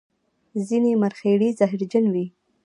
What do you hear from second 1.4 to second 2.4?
زهرجن وي